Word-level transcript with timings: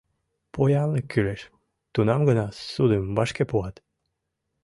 Поянлык 0.53 1.05
кӱлеш, 1.11 1.41
тунам 1.93 2.21
гына 2.29 2.45
ссудым 2.59 3.05
вашке 3.17 3.43
пуат. 3.51 3.75